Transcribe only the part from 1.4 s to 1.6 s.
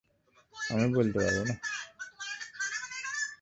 না!